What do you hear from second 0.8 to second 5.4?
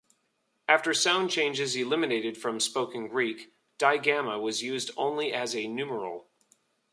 sound changes eliminated from spoken Greek, "digamma" was used only